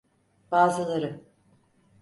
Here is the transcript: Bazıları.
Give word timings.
Bazıları. 0.51 1.19